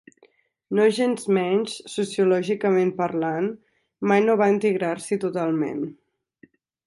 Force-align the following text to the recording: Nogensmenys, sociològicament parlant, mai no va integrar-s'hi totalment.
Nogensmenys, 0.77 1.75
sociològicament 1.95 2.89
parlant, 3.03 3.51
mai 4.13 4.25
no 4.29 4.37
va 4.43 4.49
integrar-s'hi 4.55 5.21
totalment. 5.27 5.85